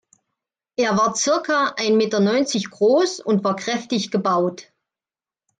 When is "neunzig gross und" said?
2.21-3.43